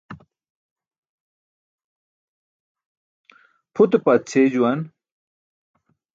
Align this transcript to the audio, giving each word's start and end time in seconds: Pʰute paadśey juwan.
Pʰute 3.73 3.97
paadśey 4.05 4.45
juwan. 4.53 4.79